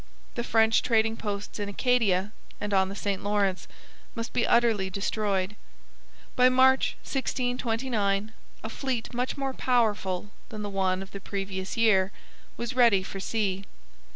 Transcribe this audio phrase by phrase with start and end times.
[0.33, 3.67] The French trading posts in Acadia and on the St Lawrence
[4.15, 5.55] must be utterly destroyed.
[6.35, 8.31] By March 1629
[8.63, 12.11] a fleet much more powerful than the one of the previous year
[12.57, 13.65] was ready for sea.